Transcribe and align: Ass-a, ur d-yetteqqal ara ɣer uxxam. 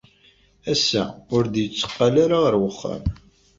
Ass-a, 0.71 1.03
ur 1.35 1.43
d-yetteqqal 1.47 2.15
ara 2.23 2.37
ɣer 2.43 2.53
uxxam. 2.69 3.03